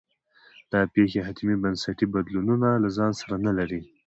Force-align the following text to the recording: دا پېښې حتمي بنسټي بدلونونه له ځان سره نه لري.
دا 0.71 0.81
پېښې 0.93 1.19
حتمي 1.27 1.55
بنسټي 1.63 2.05
بدلونونه 2.13 2.67
له 2.83 2.89
ځان 2.97 3.11
سره 3.21 3.35
نه 3.45 3.51
لري. 3.57 3.81